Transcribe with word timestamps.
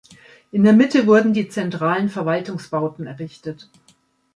In 0.51 0.63
der 0.63 0.73
Mitte 0.73 1.05
wurden 1.05 1.31
die 1.35 1.47
zentralen 1.47 2.09
Verwaltungsbauten 2.09 3.05
errichtet. 3.05 3.69